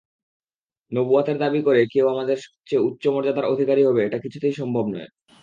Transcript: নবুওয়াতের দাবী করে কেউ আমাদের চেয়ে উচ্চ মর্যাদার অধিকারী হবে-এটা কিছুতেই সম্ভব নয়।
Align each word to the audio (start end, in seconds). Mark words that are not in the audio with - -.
নবুওয়াতের 0.91 1.37
দাবী 1.37 1.61
করে 1.61 1.81
কেউ 1.87 2.05
আমাদের 2.09 2.37
চেয়ে 2.67 2.85
উচ্চ 2.85 3.03
মর্যাদার 3.07 3.51
অধিকারী 3.53 3.81
হবে-এটা 3.83 4.17
কিছুতেই 4.17 4.53
সম্ভব 4.53 4.85
নয়। 4.87 5.09